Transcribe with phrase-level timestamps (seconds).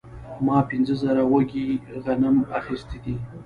[0.45, 1.67] ما پنځه زره وږي
[2.03, 3.15] غنم اخیستي دي